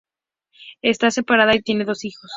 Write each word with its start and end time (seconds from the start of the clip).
Está 0.81 1.11
separada 1.11 1.53
y 1.55 1.61
tiene 1.61 1.85
dos 1.85 2.05
hijos. 2.05 2.29